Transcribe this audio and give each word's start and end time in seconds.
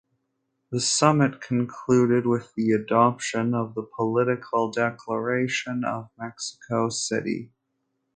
The 0.71 0.79
Summit 0.79 1.41
concluded 1.41 2.25
with 2.25 2.55
the 2.55 2.71
adoption 2.71 3.53
of 3.53 3.75
the 3.75 3.83
Political 3.83 4.71
Declaration 4.71 5.85
of 5.85 6.09
Mexico 6.17 6.89
City. 6.89 7.51